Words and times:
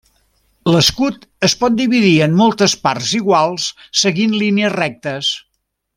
L'escut 0.75 1.27
es 1.47 1.55
pot 1.59 1.75
dividir 1.81 2.15
en 2.27 2.33
moltes 2.41 2.75
parts 2.87 3.11
iguals, 3.21 3.69
seguint 4.05 4.35
línies 4.45 4.75
rectes. 4.79 5.31